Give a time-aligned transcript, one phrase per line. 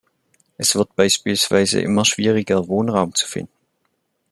[0.57, 3.53] Es wird beispielsweise immer schwieriger, Wohnraum zu finden.